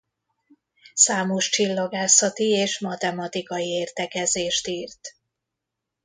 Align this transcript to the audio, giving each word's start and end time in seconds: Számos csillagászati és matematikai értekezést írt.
Számos 0.93 1.49
csillagászati 1.49 2.49
és 2.49 2.79
matematikai 2.79 3.67
értekezést 3.67 4.67
írt. 4.67 5.15